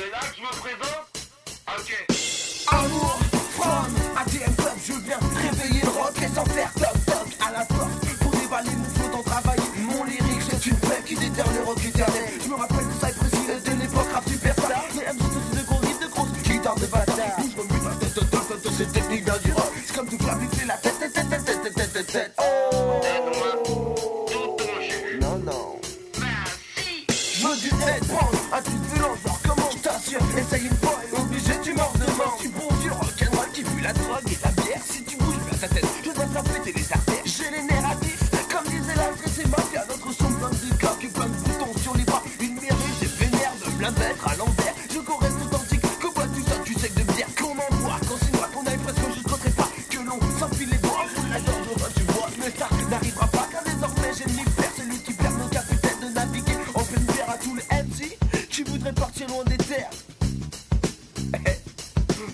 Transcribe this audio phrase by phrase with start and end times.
[0.00, 1.10] C'est là que je me présente.
[1.76, 2.06] Ok.
[2.68, 3.18] Amour,
[3.50, 5.82] from, ATM je viens réveiller.
[5.82, 7.90] Le rock et sans faire toc toc à la porte
[8.22, 9.62] Pour déballer mon flot dans travailler.
[9.76, 12.32] Mon lyrique c'est une paix qui déterre le rock éternel.
[12.42, 12.89] Je me rappelle
[37.42, 37.79] in there.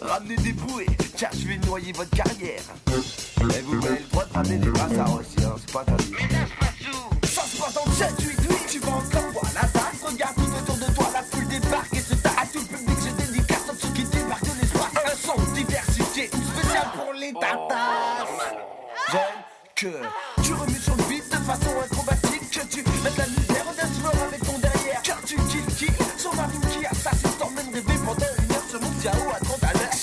[0.07, 0.87] Ramenez des bouées,
[1.19, 2.62] car je vais noyer votre carrière.
[2.89, 6.13] Et vous avez le droit de ramener des brassards aussi, hein, c'est pas interdit.
[6.13, 7.27] Mais neuf pas sous.
[7.27, 10.03] Ça se passe dans le 7, 8, 8, tu vas encore voir la tasse.
[10.05, 12.33] Regarde tout autour de toi, la foule débarque et se tasse.
[12.39, 14.95] À tout le public, je dédicace à ceux qui débarquent de l'espace.
[15.05, 18.27] Un son diversifié, une spéciale pour les tatas.
[19.11, 19.20] J'aime
[19.75, 22.51] que tu remues sur le beat de façon acrobatique.
[22.51, 24.26] Que tu mettes la misère au dance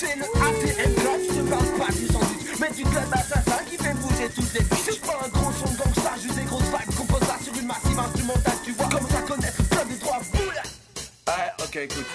[0.03, 2.59] C'est le ATM club, je te parle pas du sandwich.
[2.59, 4.79] Mais du club assassin qui fait bouger toutes les biches.
[4.85, 6.95] C'est pas un gros son gangsta, juste des grosses vibes.
[6.95, 8.89] Compose ça sur une massive instrumentale, tu vois.
[8.91, 10.61] Comment ça connaître club des trois boules.
[11.27, 12.05] Ouais, ok, écoute.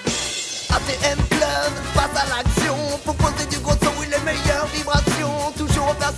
[0.70, 5.88] ATM Club, passe à l'action Pour poser du gros son, oui les meilleures vibrations Toujours
[5.88, 6.17] opérationnel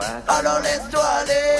[0.00, 1.53] Solo l'estuale